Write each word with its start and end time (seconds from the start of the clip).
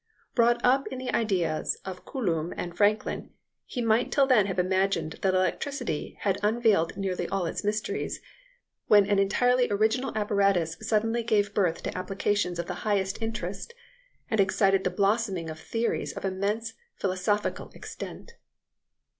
Brought 0.33 0.59
up 0.65 0.87
in 0.87 0.97
the 0.97 1.13
ideas 1.13 1.77
of 1.85 2.05
Coulomb 2.05 2.55
and 2.57 2.75
Franklin, 2.75 3.29
he 3.67 3.83
might 3.83 4.11
till 4.11 4.25
then 4.25 4.47
have 4.47 4.57
imagined 4.57 5.19
that 5.21 5.35
electricity 5.35 6.17
had 6.21 6.39
unveiled 6.41 6.97
nearly 6.97 7.27
all 7.27 7.45
its 7.45 7.63
mysteries, 7.63 8.19
when 8.87 9.05
an 9.07 9.19
entirely 9.19 9.69
original 9.69 10.11
apparatus 10.17 10.75
suddenly 10.81 11.21
gave 11.21 11.53
birth 11.53 11.83
to 11.83 11.95
applications 11.95 12.57
of 12.57 12.65
the 12.65 12.73
highest 12.81 13.21
interest, 13.21 13.75
and 14.27 14.39
excited 14.41 14.83
the 14.83 14.89
blossoming 14.89 15.51
of 15.51 15.59
theories 15.59 16.13
of 16.13 16.25
immense 16.25 16.73
philosophical 16.97 17.69
extent. 17.75 18.31